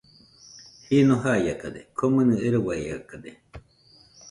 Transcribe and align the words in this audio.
Jɨno 0.87 1.15
baiakade, 1.23 1.81
komɨnɨ 1.97 2.33
eruaiakade. 2.45 3.31